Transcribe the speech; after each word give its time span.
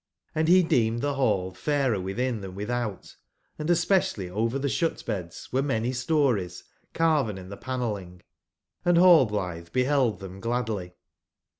Hnd 0.35 0.47
he 0.47 0.63
deemed 0.63 1.03
the 1.03 1.13
hall 1.13 1.51
fairer 1.51 2.01
within 2.01 2.41
than 2.41 2.55
without; 2.55 3.17
& 3.37 3.59
especially 3.59 4.31
over 4.31 4.57
the 4.57 4.67
shut/beds 4.67 5.49
were 5.53 5.61
many 5.61 5.93
stories 5.93 6.63
carven 6.95 7.37
in 7.37 7.49
the 7.49 7.55
panelling, 7.57 8.23
and 8.83 8.97
Rallblithe 8.97 9.71
be 9.71 9.83
held 9.83 10.17
them 10.19 10.39
gladly. 10.39 10.95